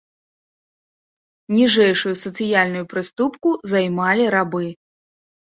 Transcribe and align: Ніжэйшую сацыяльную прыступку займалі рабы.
Ніжэйшую 1.57 2.13
сацыяльную 2.23 2.83
прыступку 2.95 3.49
займалі 3.75 4.25
рабы. 4.39 4.65